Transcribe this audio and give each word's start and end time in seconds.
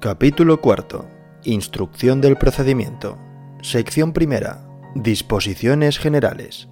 Capítulo 0.00 0.62
cuarto. 0.62 1.10
Instrucción 1.44 2.22
del 2.22 2.38
procedimiento. 2.38 3.18
Sección 3.60 4.14
primera. 4.14 4.66
Disposiciones 4.94 5.98
generales. 5.98 6.70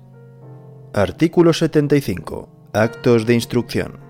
Artículo 0.95 1.53
75. 1.53 2.49
Actos 2.73 3.27
de 3.27 3.35
instrucción. 3.35 4.01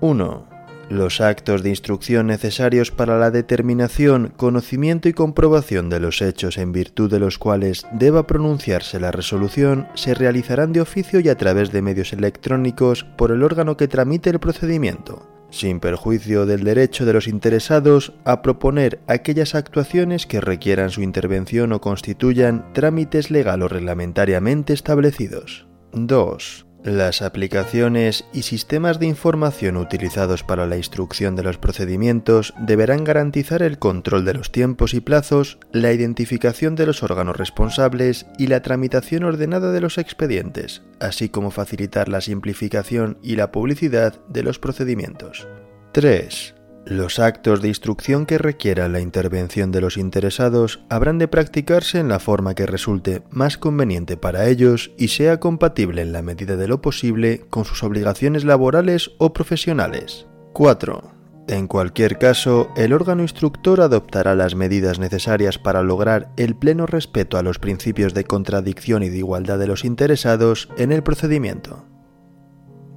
1. 0.00 0.48
Los 0.90 1.20
actos 1.20 1.64
de 1.64 1.70
instrucción 1.70 2.28
necesarios 2.28 2.92
para 2.92 3.18
la 3.18 3.32
determinación, 3.32 4.32
conocimiento 4.36 5.08
y 5.08 5.12
comprobación 5.12 5.90
de 5.90 5.98
los 5.98 6.22
hechos 6.22 6.56
en 6.56 6.70
virtud 6.70 7.10
de 7.10 7.18
los 7.18 7.36
cuales 7.36 7.84
deba 7.90 8.28
pronunciarse 8.28 9.00
la 9.00 9.10
resolución 9.10 9.88
se 9.94 10.14
realizarán 10.14 10.72
de 10.72 10.82
oficio 10.82 11.18
y 11.18 11.28
a 11.28 11.36
través 11.36 11.72
de 11.72 11.82
medios 11.82 12.12
electrónicos 12.12 13.02
por 13.02 13.32
el 13.32 13.42
órgano 13.42 13.76
que 13.76 13.88
tramite 13.88 14.30
el 14.30 14.38
procedimiento, 14.38 15.37
sin 15.50 15.80
perjuicio 15.80 16.46
del 16.46 16.64
derecho 16.64 17.06
de 17.06 17.12
los 17.12 17.26
interesados 17.26 18.12
a 18.24 18.42
proponer 18.42 19.00
aquellas 19.06 19.54
actuaciones 19.54 20.26
que 20.26 20.40
requieran 20.40 20.90
su 20.90 21.02
intervención 21.02 21.72
o 21.72 21.80
constituyan 21.80 22.72
trámites 22.72 23.30
legal 23.30 23.62
o 23.62 23.68
reglamentariamente 23.68 24.72
establecidos. 24.72 25.66
2. 25.92 26.67
Las 26.88 27.20
aplicaciones 27.20 28.24
y 28.32 28.42
sistemas 28.42 28.98
de 28.98 29.04
información 29.04 29.76
utilizados 29.76 30.42
para 30.42 30.64
la 30.64 30.78
instrucción 30.78 31.36
de 31.36 31.42
los 31.42 31.58
procedimientos 31.58 32.54
deberán 32.60 33.04
garantizar 33.04 33.60
el 33.60 33.78
control 33.78 34.24
de 34.24 34.32
los 34.32 34.52
tiempos 34.52 34.94
y 34.94 35.00
plazos, 35.00 35.58
la 35.70 35.92
identificación 35.92 36.76
de 36.76 36.86
los 36.86 37.02
órganos 37.02 37.36
responsables 37.36 38.24
y 38.38 38.46
la 38.46 38.62
tramitación 38.62 39.24
ordenada 39.24 39.70
de 39.70 39.82
los 39.82 39.98
expedientes, 39.98 40.80
así 40.98 41.28
como 41.28 41.50
facilitar 41.50 42.08
la 42.08 42.22
simplificación 42.22 43.18
y 43.22 43.36
la 43.36 43.52
publicidad 43.52 44.18
de 44.30 44.42
los 44.42 44.58
procedimientos. 44.58 45.46
3. 45.92 46.54
Los 46.88 47.18
actos 47.18 47.60
de 47.60 47.68
instrucción 47.68 48.24
que 48.24 48.38
requieran 48.38 48.94
la 48.94 49.00
intervención 49.00 49.70
de 49.70 49.82
los 49.82 49.98
interesados 49.98 50.80
habrán 50.88 51.18
de 51.18 51.28
practicarse 51.28 51.98
en 51.98 52.08
la 52.08 52.18
forma 52.18 52.54
que 52.54 52.64
resulte 52.64 53.22
más 53.28 53.58
conveniente 53.58 54.16
para 54.16 54.46
ellos 54.48 54.90
y 54.96 55.08
sea 55.08 55.38
compatible 55.38 56.00
en 56.00 56.14
la 56.14 56.22
medida 56.22 56.56
de 56.56 56.66
lo 56.66 56.80
posible 56.80 57.44
con 57.50 57.66
sus 57.66 57.82
obligaciones 57.82 58.44
laborales 58.44 59.10
o 59.18 59.34
profesionales. 59.34 60.28
4. 60.54 61.12
En 61.48 61.66
cualquier 61.66 62.16
caso, 62.16 62.70
el 62.74 62.94
órgano 62.94 63.20
instructor 63.20 63.82
adoptará 63.82 64.34
las 64.34 64.54
medidas 64.54 64.98
necesarias 64.98 65.58
para 65.58 65.82
lograr 65.82 66.30
el 66.38 66.56
pleno 66.56 66.86
respeto 66.86 67.36
a 67.36 67.42
los 67.42 67.58
principios 67.58 68.14
de 68.14 68.24
contradicción 68.24 69.02
y 69.02 69.10
de 69.10 69.18
igualdad 69.18 69.58
de 69.58 69.66
los 69.66 69.84
interesados 69.84 70.70
en 70.78 70.92
el 70.92 71.02
procedimiento. 71.02 71.84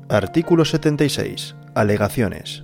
Artículo 0.07 0.63
76. 0.63 1.57
Alegaciones. 1.75 2.63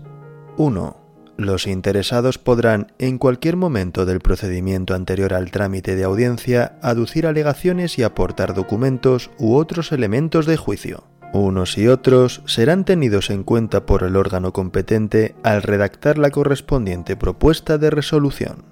1 0.55 1.06
los 1.37 1.67
interesados 1.67 2.37
podrán, 2.37 2.91
en 2.97 3.17
cualquier 3.17 3.55
momento 3.55 4.05
del 4.05 4.19
procedimiento 4.19 4.93
anterior 4.95 5.33
al 5.33 5.51
trámite 5.51 5.95
de 5.95 6.03
audiencia, 6.03 6.77
aducir 6.81 7.27
alegaciones 7.27 7.97
y 7.99 8.03
aportar 8.03 8.53
documentos 8.53 9.29
u 9.37 9.55
otros 9.55 9.91
elementos 9.91 10.45
de 10.45 10.57
juicio. 10.57 11.03
Unos 11.33 11.77
y 11.77 11.87
otros 11.87 12.41
serán 12.45 12.85
tenidos 12.85 13.29
en 13.29 13.43
cuenta 13.43 13.85
por 13.85 14.03
el 14.03 14.15
órgano 14.15 14.53
competente 14.53 15.35
al 15.43 15.61
redactar 15.61 16.17
la 16.17 16.31
correspondiente 16.31 17.15
propuesta 17.15 17.77
de 17.77 17.89
resolución. 17.89 18.65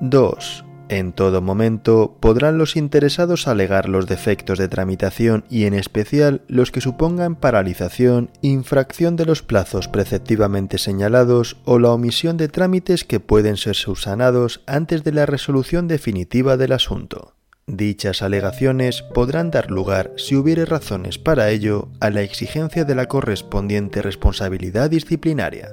2. 0.00 0.64
En 0.90 1.12
todo 1.12 1.40
momento 1.40 2.16
podrán 2.18 2.58
los 2.58 2.74
interesados 2.74 3.46
alegar 3.46 3.88
los 3.88 4.08
defectos 4.08 4.58
de 4.58 4.66
tramitación 4.66 5.44
y 5.48 5.66
en 5.66 5.74
especial 5.74 6.42
los 6.48 6.72
que 6.72 6.80
supongan 6.80 7.36
paralización, 7.36 8.32
infracción 8.42 9.14
de 9.14 9.24
los 9.24 9.44
plazos 9.44 9.86
preceptivamente 9.86 10.78
señalados 10.78 11.58
o 11.64 11.78
la 11.78 11.92
omisión 11.92 12.36
de 12.36 12.48
trámites 12.48 13.04
que 13.04 13.20
pueden 13.20 13.56
ser 13.56 13.76
subsanados 13.76 14.62
antes 14.66 15.04
de 15.04 15.12
la 15.12 15.26
resolución 15.26 15.86
definitiva 15.86 16.56
del 16.56 16.72
asunto. 16.72 17.36
Dichas 17.68 18.20
alegaciones 18.20 19.02
podrán 19.14 19.52
dar 19.52 19.70
lugar, 19.70 20.10
si 20.16 20.34
hubiere 20.34 20.64
razones 20.64 21.18
para 21.18 21.50
ello, 21.50 21.88
a 22.00 22.10
la 22.10 22.22
exigencia 22.22 22.84
de 22.84 22.96
la 22.96 23.06
correspondiente 23.06 24.02
responsabilidad 24.02 24.90
disciplinaria. 24.90 25.68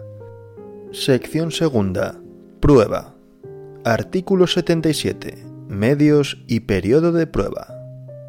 Sección 0.92 1.52
segunda. 1.52 2.22
Prueba. 2.60 3.17
Artículo 3.88 4.48
77. 4.48 5.46
Medios 5.70 6.44
y 6.46 6.60
periodo 6.60 7.14
de 7.14 7.26
prueba. 7.26 7.68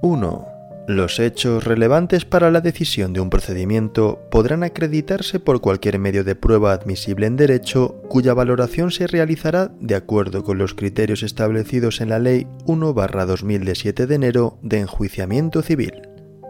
1. 0.02 0.46
Los 0.86 1.18
hechos 1.18 1.64
relevantes 1.64 2.24
para 2.24 2.52
la 2.52 2.60
decisión 2.60 3.12
de 3.12 3.18
un 3.18 3.28
procedimiento 3.28 4.20
podrán 4.30 4.62
acreditarse 4.62 5.40
por 5.40 5.60
cualquier 5.60 5.98
medio 5.98 6.22
de 6.22 6.36
prueba 6.36 6.72
admisible 6.72 7.26
en 7.26 7.34
derecho 7.34 8.00
cuya 8.08 8.34
valoración 8.34 8.92
se 8.92 9.08
realizará 9.08 9.72
de 9.80 9.96
acuerdo 9.96 10.44
con 10.44 10.58
los 10.58 10.74
criterios 10.74 11.24
establecidos 11.24 12.00
en 12.00 12.10
la 12.10 12.20
Ley 12.20 12.46
1-2000 12.66 13.64
de 13.64 13.74
7 13.74 14.06
de 14.06 14.14
enero 14.14 14.60
de 14.62 14.78
enjuiciamiento 14.78 15.62
civil. 15.62 16.02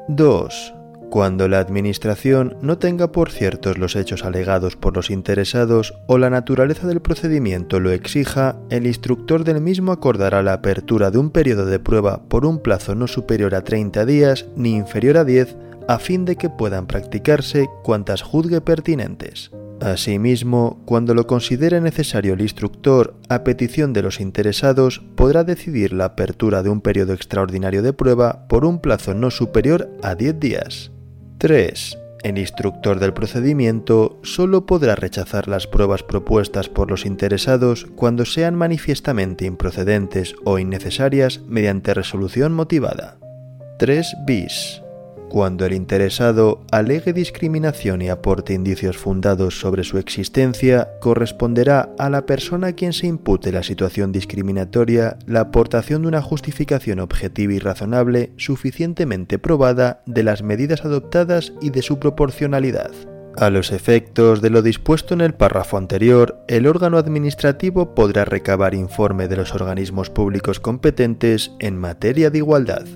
2 0.09 0.75
cuando 1.11 1.49
la 1.49 1.59
Administración 1.59 2.57
no 2.61 2.79
tenga 2.79 3.13
por 3.13 3.31
ciertos 3.31 3.79
los 3.79 3.97
hechos 3.97 4.25
alegados 4.25 4.77
por 4.77 4.95
los 4.95 5.11
interesados 5.11 5.95
o 6.07 6.19
la 6.19 6.31
naturaleza 6.31 6.87
del 6.87 7.01
procedimiento 7.01 7.81
lo 7.81 7.91
exija, 7.91 8.57
el 8.71 8.87
instructor 8.87 9.45
del 9.45 9.61
mismo 9.61 9.93
acordará 9.93 10.43
la 10.43 10.53
apertura 10.53 11.11
de 11.11 11.19
un 11.19 11.31
periodo 11.31 11.67
de 11.67 11.79
prueba 11.79 12.23
por 12.29 12.45
un 12.45 12.63
plazo 12.63 12.95
no 12.95 13.07
superior 13.07 13.55
a 13.55 13.65
30 13.65 14.05
días 14.05 14.47
ni 14.57 14.75
inferior 14.77 15.17
a 15.17 15.25
10 15.25 15.57
a 15.89 15.99
fin 15.99 16.27
de 16.27 16.37
que 16.37 16.51
puedan 16.51 16.87
practicarse 16.87 17.69
cuantas 17.83 18.21
juzgue 18.21 18.61
pertinentes. 18.61 19.51
Asimismo, 19.81 20.83
cuando 20.85 21.15
lo 21.15 21.27
considere 21.27 21.81
necesario 21.81 22.35
el 22.35 22.41
instructor, 22.41 23.15
a 23.29 23.45
petición 23.45 23.93
de 23.93 24.03
los 24.03 24.21
interesados, 24.21 25.03
podrá 25.15 25.45
decidir 25.45 25.93
la 25.93 26.07
apertura 26.07 26.63
de 26.63 26.69
un 26.69 26.81
periodo 26.81 27.13
extraordinario 27.15 27.81
de 27.81 27.93
prueba 27.93 28.47
por 28.49 28.65
un 28.65 28.81
plazo 28.81 29.15
no 29.15 29.31
superior 29.31 29.89
a 30.03 30.15
10 30.15 30.41
días. 30.41 30.91
3. 31.39 31.99
El 32.25 32.37
instructor 32.37 32.99
del 32.99 33.13
procedimiento 33.15 34.19
solo 34.25 34.67
podrá 34.67 34.97
rechazar 34.97 35.47
las 35.47 35.69
pruebas 35.69 36.03
propuestas 36.03 36.69
por 36.69 36.91
los 36.91 37.07
interesados 37.07 37.87
cuando 37.95 38.25
sean 38.25 38.57
manifiestamente 38.57 39.45
improcedentes 39.45 40.35
o 40.45 40.59
innecesarias 40.59 41.41
mediante 41.47 41.95
resolución 41.95 42.53
motivada. 42.55 43.19
3 43.79 44.17
bis. 44.27 44.83
Cuando 45.29 45.67
el 45.67 45.75
interesado 45.75 46.63
alegue 46.73 47.13
discriminación 47.13 48.01
y 48.01 48.09
aporte 48.09 48.55
indicios 48.55 48.97
fundados 48.97 49.61
sobre 49.61 49.85
su 49.85 49.99
existencia, 49.99 50.89
corresponderá 51.01 51.91
a 51.99 52.09
la 52.09 52.25
persona 52.25 52.69
a 52.69 52.73
quien 52.73 52.95
se 52.95 53.07
impute 53.07 53.53
la 53.53 53.63
situación 53.63 54.11
discriminatoria 54.11 55.19
la 55.27 55.41
aportación 55.41 56.03
de 56.03 56.09
una 56.09 56.23
justificación 56.23 56.99
objetiva 56.99 57.53
y 57.53 57.59
razonable 57.59 58.33
suficientemente 58.39 59.39
probada 59.39 60.03
de 60.07 60.23
las 60.23 60.43
medidas 60.43 60.87
adoptadas 60.87 61.53
y 61.61 61.71
de 61.71 61.83
su 61.83 61.99
proporcionalidad. 61.99 62.91
A 63.37 63.51
los 63.51 63.71
efectos 63.71 64.41
de 64.41 64.51
lo 64.51 64.63
dispuesto 64.63 65.13
en 65.13 65.21
el 65.21 65.35
párrafo 65.35 65.77
anterior, 65.77 66.43
el 66.49 66.67
órgano 66.67 66.97
administrativo 66.97 67.95
podrá 67.95 68.25
recabar 68.25 68.75
informe 68.75 69.29
de 69.29 69.37
los 69.37 69.55
organismos 69.55 70.09
públicos 70.09 70.59
competentes 70.59 71.53
en 71.61 71.77
materia 71.77 72.31
de 72.31 72.39
igualdad. 72.39 72.87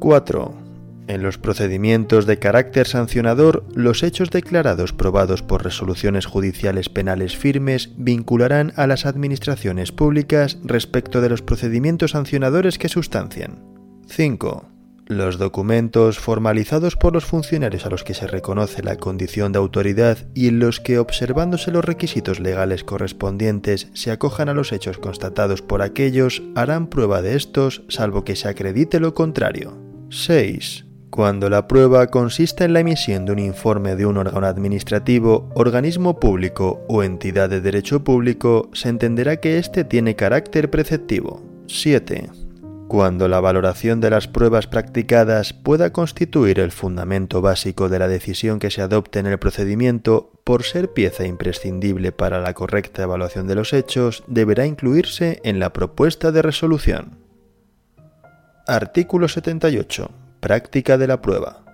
4. 0.00 0.65
En 1.08 1.22
los 1.22 1.38
procedimientos 1.38 2.26
de 2.26 2.38
carácter 2.38 2.88
sancionador, 2.88 3.64
los 3.74 4.02
hechos 4.02 4.30
declarados 4.30 4.92
probados 4.92 5.40
por 5.42 5.62
resoluciones 5.62 6.26
judiciales 6.26 6.88
penales 6.88 7.36
firmes 7.36 7.90
vincularán 7.96 8.72
a 8.74 8.88
las 8.88 9.06
administraciones 9.06 9.92
públicas 9.92 10.58
respecto 10.64 11.20
de 11.20 11.28
los 11.28 11.42
procedimientos 11.42 12.12
sancionadores 12.12 12.78
que 12.78 12.88
sustancian. 12.88 13.62
5. 14.08 14.68
Los 15.06 15.38
documentos 15.38 16.18
formalizados 16.18 16.96
por 16.96 17.12
los 17.12 17.24
funcionarios 17.24 17.86
a 17.86 17.90
los 17.90 18.02
que 18.02 18.14
se 18.14 18.26
reconoce 18.26 18.82
la 18.82 18.96
condición 18.96 19.52
de 19.52 19.60
autoridad 19.60 20.18
y 20.34 20.48
en 20.48 20.58
los 20.58 20.80
que, 20.80 20.98
observándose 20.98 21.70
los 21.70 21.84
requisitos 21.84 22.40
legales 22.40 22.82
correspondientes, 22.82 23.88
se 23.94 24.10
acojan 24.10 24.48
a 24.48 24.54
los 24.54 24.72
hechos 24.72 24.98
constatados 24.98 25.62
por 25.62 25.82
aquellos, 25.82 26.42
harán 26.56 26.88
prueba 26.88 27.22
de 27.22 27.36
estos, 27.36 27.84
salvo 27.88 28.24
que 28.24 28.34
se 28.34 28.48
acredite 28.48 28.98
lo 28.98 29.14
contrario. 29.14 29.78
6. 30.10 30.85
Cuando 31.16 31.48
la 31.48 31.66
prueba 31.66 32.08
consista 32.08 32.66
en 32.66 32.74
la 32.74 32.80
emisión 32.80 33.24
de 33.24 33.32
un 33.32 33.38
informe 33.38 33.96
de 33.96 34.04
un 34.04 34.18
órgano 34.18 34.46
administrativo, 34.46 35.48
organismo 35.54 36.20
público 36.20 36.84
o 36.88 37.02
entidad 37.02 37.48
de 37.48 37.62
derecho 37.62 38.04
público, 38.04 38.68
se 38.74 38.90
entenderá 38.90 39.38
que 39.38 39.56
éste 39.56 39.84
tiene 39.84 40.14
carácter 40.14 40.68
preceptivo. 40.70 41.42
7. 41.68 42.28
Cuando 42.88 43.28
la 43.28 43.40
valoración 43.40 43.98
de 44.02 44.10
las 44.10 44.28
pruebas 44.28 44.66
practicadas 44.66 45.54
pueda 45.54 45.90
constituir 45.90 46.60
el 46.60 46.70
fundamento 46.70 47.40
básico 47.40 47.88
de 47.88 47.98
la 47.98 48.08
decisión 48.08 48.58
que 48.58 48.70
se 48.70 48.82
adopte 48.82 49.18
en 49.18 49.24
el 49.24 49.38
procedimiento, 49.38 50.30
por 50.44 50.64
ser 50.64 50.92
pieza 50.92 51.26
imprescindible 51.26 52.12
para 52.12 52.40
la 52.40 52.52
correcta 52.52 53.04
evaluación 53.04 53.46
de 53.46 53.54
los 53.54 53.72
hechos, 53.72 54.22
deberá 54.26 54.66
incluirse 54.66 55.40
en 55.44 55.60
la 55.60 55.72
propuesta 55.72 56.30
de 56.30 56.42
resolución. 56.42 57.16
Artículo 58.66 59.28
78. 59.28 60.25
Práctica 60.46 60.96
de 60.96 61.08
la 61.08 61.20
prueba. 61.22 61.64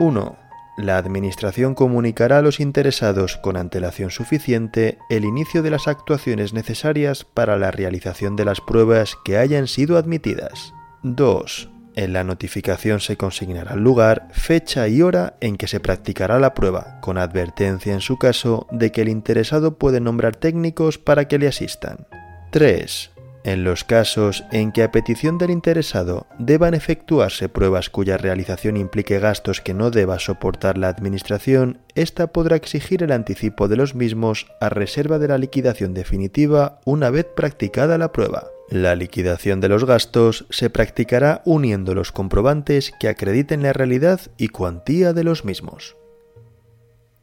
1. 0.00 0.36
la 0.78 0.98
Administración 0.98 1.76
comunicará 1.76 2.38
a 2.38 2.42
los 2.42 2.58
interesados 2.58 3.36
con 3.36 3.56
antelación 3.56 4.10
suficiente 4.10 4.98
el 5.08 5.24
inicio 5.24 5.62
de 5.62 5.70
las 5.70 5.86
actuaciones 5.86 6.52
necesarias 6.52 7.24
para 7.24 7.56
la 7.56 7.70
realización 7.70 8.34
de 8.34 8.44
las 8.44 8.60
pruebas 8.60 9.16
que 9.24 9.38
hayan 9.38 9.68
sido 9.68 9.96
admitidas. 9.96 10.74
2. 11.04 11.70
En 11.94 12.12
la 12.12 12.24
notificación 12.24 12.98
se 12.98 13.16
consignará 13.16 13.74
el 13.74 13.84
lugar, 13.84 14.26
fecha 14.32 14.88
y 14.88 15.02
hora 15.02 15.36
en 15.40 15.56
que 15.56 15.68
se 15.68 15.78
practicará 15.78 16.40
la 16.40 16.52
prueba, 16.52 16.98
con 17.02 17.18
advertencia 17.18 17.94
en 17.94 18.00
su 18.00 18.18
caso 18.18 18.66
de 18.72 18.90
que 18.90 19.02
el 19.02 19.08
interesado 19.08 19.78
puede 19.78 20.00
nombrar 20.00 20.34
técnicos 20.34 20.98
para 20.98 21.28
que 21.28 21.38
le 21.38 21.46
asistan. 21.46 22.08
3. 22.50 23.12
En 23.46 23.62
los 23.62 23.84
casos 23.84 24.42
en 24.50 24.72
que 24.72 24.82
a 24.82 24.90
petición 24.90 25.38
del 25.38 25.50
interesado 25.50 26.26
deban 26.36 26.74
efectuarse 26.74 27.48
pruebas 27.48 27.90
cuya 27.90 28.16
realización 28.16 28.76
implique 28.76 29.20
gastos 29.20 29.60
que 29.60 29.72
no 29.72 29.92
deba 29.92 30.18
soportar 30.18 30.76
la 30.76 30.88
Administración, 30.88 31.78
ésta 31.94 32.32
podrá 32.32 32.56
exigir 32.56 33.04
el 33.04 33.12
anticipo 33.12 33.68
de 33.68 33.76
los 33.76 33.94
mismos 33.94 34.48
a 34.60 34.68
reserva 34.68 35.20
de 35.20 35.28
la 35.28 35.38
liquidación 35.38 35.94
definitiva 35.94 36.80
una 36.84 37.08
vez 37.10 37.24
practicada 37.36 37.98
la 37.98 38.10
prueba. 38.10 38.48
La 38.68 38.96
liquidación 38.96 39.60
de 39.60 39.68
los 39.68 39.84
gastos 39.84 40.46
se 40.50 40.68
practicará 40.68 41.42
uniendo 41.44 41.94
los 41.94 42.10
comprobantes 42.10 42.92
que 42.98 43.08
acrediten 43.08 43.62
la 43.62 43.72
realidad 43.72 44.22
y 44.38 44.48
cuantía 44.48 45.12
de 45.12 45.22
los 45.22 45.44
mismos. 45.44 45.96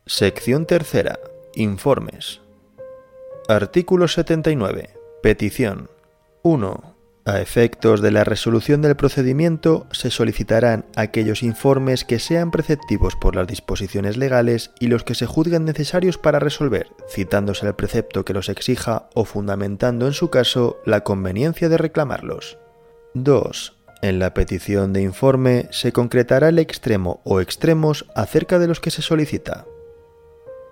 Sección 0.06 0.68
tercera. 0.68 1.20
Informes. 1.54 2.40
Artículo 3.50 4.08
79. 4.08 4.92
Petición. 5.22 5.93
1. 6.44 6.95
A 7.25 7.40
efectos 7.40 8.01
de 8.01 8.12
la 8.12 8.25
resolución 8.25 8.81
del 8.81 8.98
procedimiento, 8.98 9.88
se 9.94 10.12
solicitarán 10.12 10.86
aquellos 10.98 11.42
informes 11.42 12.04
que 12.04 12.19
sean 12.19 12.51
preceptivos 12.51 13.16
por 13.16 13.38
las 13.38 13.48
disposiciones 13.48 14.18
legales 14.18 14.72
y 14.78 14.88
los 14.88 15.06
que 15.06 15.16
se 15.16 15.25
juzguen 15.25 15.63
necesarios 15.63 16.18
para 16.18 16.40
resolver, 16.40 16.88
citándose 17.10 17.66
el 17.66 17.75
precepto 17.75 18.25
que 18.25 18.34
los 18.34 18.50
exija 18.50 19.07
o 19.13 19.24
fundamentando 19.24 20.06
en 20.06 20.12
su 20.12 20.30
caso 20.30 20.81
la 20.86 21.06
conveniencia 21.06 21.69
de 21.69 21.78
reclamarlos. 21.78 22.57
2. 23.13 23.78
En 24.01 24.19
la 24.19 24.34
petición 24.34 24.92
de 24.92 25.01
informe 25.01 25.69
se 25.72 25.94
concretará 25.94 26.50
el 26.50 26.60
extremo 26.60 27.22
o 27.24 27.39
extremos 27.39 28.06
acerca 28.16 28.60
de 28.60 28.68
los 28.68 28.81
que 28.81 28.92
se 28.92 29.01
solicita. 29.01 29.66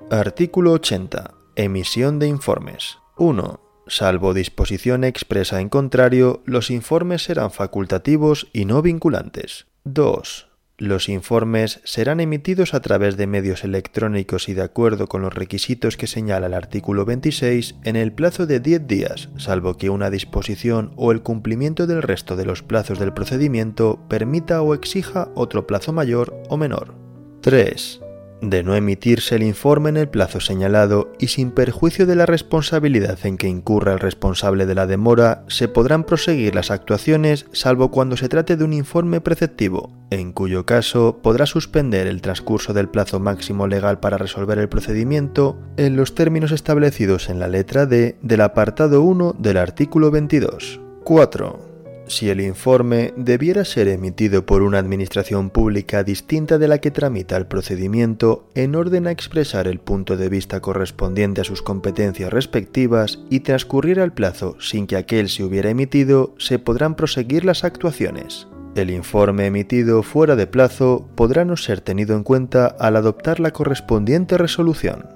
Artículo 0.09 0.73
80. 0.73 1.33
Emisión 1.55 2.19
de 2.19 2.27
informes. 2.27 2.97
1 3.15 3.70
Salvo 3.91 4.33
disposición 4.33 5.03
expresa 5.03 5.59
en 5.59 5.67
contrario, 5.67 6.43
los 6.45 6.71
informes 6.71 7.23
serán 7.23 7.51
facultativos 7.51 8.47
y 8.53 8.63
no 8.63 8.81
vinculantes. 8.81 9.65
2. 9.83 10.47
Los 10.77 11.09
informes 11.09 11.81
serán 11.83 12.21
emitidos 12.21 12.73
a 12.73 12.79
través 12.79 13.17
de 13.17 13.27
medios 13.27 13.65
electrónicos 13.65 14.47
y 14.47 14.53
de 14.53 14.61
acuerdo 14.61 15.07
con 15.07 15.21
los 15.21 15.33
requisitos 15.33 15.97
que 15.97 16.07
señala 16.07 16.47
el 16.47 16.53
artículo 16.53 17.03
26 17.03 17.75
en 17.83 17.97
el 17.97 18.13
plazo 18.13 18.45
de 18.45 18.61
10 18.61 18.87
días, 18.87 19.27
salvo 19.35 19.75
que 19.75 19.89
una 19.89 20.09
disposición 20.09 20.93
o 20.95 21.11
el 21.11 21.21
cumplimiento 21.21 21.85
del 21.85 22.01
resto 22.01 22.37
de 22.37 22.45
los 22.45 22.63
plazos 22.63 22.97
del 22.97 23.11
procedimiento 23.11 23.99
permita 24.07 24.61
o 24.61 24.73
exija 24.73 25.27
otro 25.35 25.67
plazo 25.67 25.91
mayor 25.91 26.41
o 26.47 26.55
menor. 26.55 26.95
3 27.41 27.99
de 28.41 28.63
no 28.63 28.75
emitirse 28.75 29.35
el 29.35 29.43
informe 29.43 29.89
en 29.89 29.97
el 29.97 30.09
plazo 30.09 30.39
señalado 30.39 31.13
y 31.19 31.27
sin 31.27 31.51
perjuicio 31.51 32.05
de 32.05 32.15
la 32.15 32.25
responsabilidad 32.25 33.19
en 33.23 33.37
que 33.37 33.47
incurra 33.47 33.93
el 33.93 33.99
responsable 33.99 34.65
de 34.65 34.75
la 34.75 34.87
demora, 34.87 35.43
se 35.47 35.67
podrán 35.67 36.03
proseguir 36.03 36.55
las 36.55 36.71
actuaciones 36.71 37.45
salvo 37.51 37.91
cuando 37.91 38.17
se 38.17 38.29
trate 38.29 38.57
de 38.57 38.63
un 38.63 38.73
informe 38.73 39.21
preceptivo, 39.21 39.91
en 40.09 40.33
cuyo 40.33 40.65
caso 40.65 41.19
podrá 41.21 41.45
suspender 41.45 42.07
el 42.07 42.21
transcurso 42.21 42.73
del 42.73 42.89
plazo 42.89 43.19
máximo 43.19 43.67
legal 43.67 43.99
para 43.99 44.17
resolver 44.17 44.59
el 44.59 44.69
procedimiento 44.69 45.57
en 45.77 45.95
los 45.95 46.15
términos 46.15 46.51
establecidos 46.51 47.29
en 47.29 47.39
la 47.39 47.47
letra 47.47 47.85
D 47.85 48.17
del 48.21 48.41
apartado 48.41 49.01
1 49.01 49.35
del 49.39 49.57
artículo 49.57 50.11
22. 50.11 50.79
4 51.03 51.70
si 52.11 52.29
el 52.29 52.41
informe 52.41 53.13
debiera 53.15 53.63
ser 53.63 53.87
emitido 53.87 54.45
por 54.45 54.61
una 54.61 54.79
administración 54.79 55.49
pública 55.49 56.03
distinta 56.03 56.57
de 56.57 56.67
la 56.67 56.79
que 56.79 56.91
tramita 56.91 57.37
el 57.37 57.47
procedimiento 57.47 58.49
en 58.53 58.75
orden 58.75 59.07
a 59.07 59.11
expresar 59.11 59.67
el 59.67 59.79
punto 59.79 60.17
de 60.17 60.27
vista 60.29 60.59
correspondiente 60.59 61.41
a 61.41 61.45
sus 61.45 61.61
competencias 61.61 62.31
respectivas 62.31 63.19
y 63.29 63.39
transcurrir 63.39 63.99
el 63.99 64.11
plazo 64.11 64.57
sin 64.59 64.87
que 64.87 64.97
aquel 64.97 65.29
se 65.29 65.43
hubiera 65.43 65.69
emitido, 65.69 66.35
se 66.37 66.59
podrán 66.59 66.95
proseguir 66.95 67.45
las 67.45 67.63
actuaciones. 67.63 68.47
El 68.75 68.89
informe 68.89 69.45
emitido 69.45 70.03
fuera 70.03 70.35
de 70.35 70.47
plazo 70.47 71.09
podrá 71.15 71.45
no 71.45 71.57
ser 71.57 71.81
tenido 71.81 72.15
en 72.15 72.23
cuenta 72.23 72.67
al 72.67 72.97
adoptar 72.97 73.39
la 73.39 73.51
correspondiente 73.51 74.37
resolución. 74.37 75.07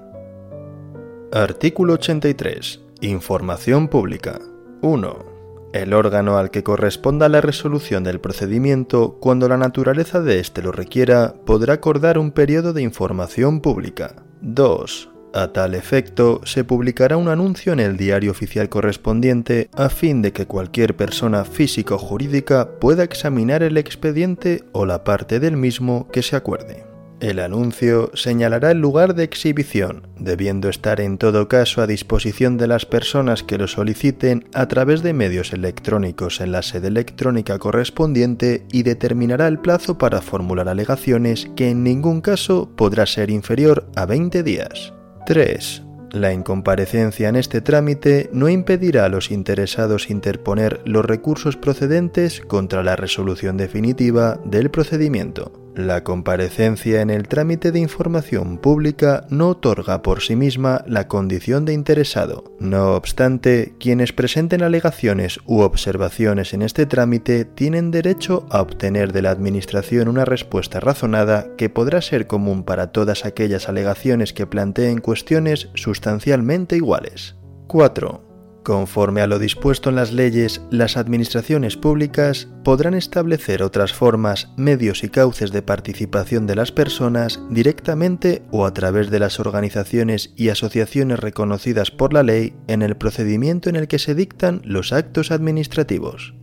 Artículo 1.32 1.94
83. 1.94 2.80
Información 3.00 3.88
pública. 3.88 4.40
1 4.82 5.35
el 5.82 5.92
órgano 5.94 6.38
al 6.38 6.50
que 6.50 6.62
corresponda 6.62 7.28
la 7.28 7.40
resolución 7.40 8.04
del 8.04 8.20
procedimiento, 8.20 9.18
cuando 9.20 9.48
la 9.48 9.56
naturaleza 9.56 10.20
de 10.20 10.40
éste 10.40 10.62
lo 10.62 10.72
requiera, 10.72 11.34
podrá 11.44 11.74
acordar 11.74 12.18
un 12.18 12.30
periodo 12.30 12.72
de 12.72 12.82
información 12.82 13.60
pública. 13.60 14.16
2. 14.40 15.10
A 15.34 15.52
tal 15.52 15.74
efecto, 15.74 16.40
se 16.44 16.64
publicará 16.64 17.18
un 17.18 17.28
anuncio 17.28 17.74
en 17.74 17.80
el 17.80 17.98
diario 17.98 18.30
oficial 18.30 18.70
correspondiente 18.70 19.68
a 19.76 19.90
fin 19.90 20.22
de 20.22 20.32
que 20.32 20.46
cualquier 20.46 20.96
persona 20.96 21.44
física 21.44 21.96
o 21.96 21.98
jurídica 21.98 22.78
pueda 22.80 23.04
examinar 23.04 23.62
el 23.62 23.76
expediente 23.76 24.64
o 24.72 24.86
la 24.86 25.04
parte 25.04 25.38
del 25.38 25.58
mismo 25.58 26.08
que 26.10 26.22
se 26.22 26.36
acuerde. 26.36 26.95
El 27.20 27.38
anuncio 27.38 28.10
señalará 28.12 28.72
el 28.72 28.78
lugar 28.78 29.14
de 29.14 29.24
exhibición, 29.24 30.06
debiendo 30.18 30.68
estar 30.68 31.00
en 31.00 31.16
todo 31.16 31.48
caso 31.48 31.80
a 31.80 31.86
disposición 31.86 32.58
de 32.58 32.66
las 32.66 32.84
personas 32.84 33.42
que 33.42 33.56
lo 33.56 33.68
soliciten 33.68 34.44
a 34.52 34.68
través 34.68 35.02
de 35.02 35.14
medios 35.14 35.54
electrónicos 35.54 36.42
en 36.42 36.52
la 36.52 36.60
sede 36.60 36.88
electrónica 36.88 37.58
correspondiente 37.58 38.66
y 38.70 38.82
determinará 38.82 39.48
el 39.48 39.58
plazo 39.58 39.96
para 39.96 40.20
formular 40.20 40.68
alegaciones 40.68 41.48
que 41.56 41.70
en 41.70 41.82
ningún 41.82 42.20
caso 42.20 42.68
podrá 42.76 43.06
ser 43.06 43.30
inferior 43.30 43.88
a 43.96 44.04
20 44.04 44.42
días. 44.42 44.92
3. 45.24 45.84
La 46.10 46.34
incomparecencia 46.34 47.30
en 47.30 47.36
este 47.36 47.62
trámite 47.62 48.28
no 48.34 48.50
impedirá 48.50 49.06
a 49.06 49.08
los 49.08 49.30
interesados 49.30 50.10
interponer 50.10 50.82
los 50.84 51.04
recursos 51.04 51.56
procedentes 51.56 52.42
contra 52.42 52.82
la 52.82 52.94
resolución 52.94 53.56
definitiva 53.56 54.38
del 54.44 54.70
procedimiento. 54.70 55.65
La 55.76 56.04
comparecencia 56.04 57.02
en 57.02 57.10
el 57.10 57.28
trámite 57.28 57.70
de 57.70 57.78
información 57.78 58.56
pública 58.56 59.26
no 59.28 59.50
otorga 59.50 60.00
por 60.00 60.22
sí 60.22 60.34
misma 60.34 60.82
la 60.86 61.06
condición 61.06 61.66
de 61.66 61.74
interesado. 61.74 62.44
No 62.58 62.94
obstante, 62.94 63.74
quienes 63.78 64.14
presenten 64.14 64.62
alegaciones 64.62 65.38
u 65.44 65.60
observaciones 65.60 66.54
en 66.54 66.62
este 66.62 66.86
trámite 66.86 67.44
tienen 67.44 67.90
derecho 67.90 68.46
a 68.50 68.62
obtener 68.62 69.12
de 69.12 69.20
la 69.20 69.32
Administración 69.32 70.08
una 70.08 70.24
respuesta 70.24 70.80
razonada 70.80 71.48
que 71.58 71.68
podrá 71.68 72.00
ser 72.00 72.26
común 72.26 72.64
para 72.64 72.90
todas 72.90 73.26
aquellas 73.26 73.68
alegaciones 73.68 74.32
que 74.32 74.46
planteen 74.46 75.02
cuestiones 75.02 75.68
sustancialmente 75.74 76.76
iguales. 76.76 77.36
4. 77.66 78.25
Conforme 78.66 79.20
a 79.20 79.28
lo 79.28 79.38
dispuesto 79.38 79.90
en 79.90 79.94
las 79.94 80.12
leyes, 80.12 80.60
las 80.72 80.96
administraciones 80.96 81.76
públicas 81.76 82.48
podrán 82.64 82.94
establecer 82.94 83.62
otras 83.62 83.92
formas, 83.92 84.48
medios 84.56 85.04
y 85.04 85.08
cauces 85.08 85.52
de 85.52 85.62
participación 85.62 86.48
de 86.48 86.56
las 86.56 86.72
personas 86.72 87.40
directamente 87.48 88.42
o 88.50 88.66
a 88.66 88.74
través 88.74 89.08
de 89.08 89.20
las 89.20 89.38
organizaciones 89.38 90.32
y 90.34 90.48
asociaciones 90.48 91.20
reconocidas 91.20 91.92
por 91.92 92.12
la 92.12 92.24
ley 92.24 92.56
en 92.66 92.82
el 92.82 92.96
procedimiento 92.96 93.68
en 93.70 93.76
el 93.76 93.86
que 93.86 94.00
se 94.00 94.16
dictan 94.16 94.62
los 94.64 94.92
actos 94.92 95.30
administrativos. 95.30 96.34